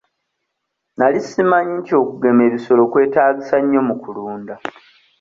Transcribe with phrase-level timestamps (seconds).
[0.97, 4.55] Nali simanyi nti okugema ebisolo kwetaagisa nnyo mu kulunda.